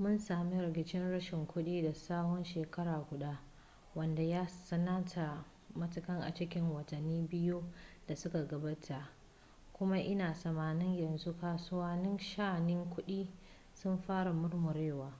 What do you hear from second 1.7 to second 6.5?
na tsawon shekara guda wanda ya tsananta matuka a